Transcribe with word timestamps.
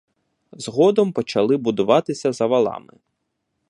Згодом 0.51 1.13
почали 1.13 1.57
будуватися 1.57 2.31
за 2.31 2.47
валами. 2.47 2.93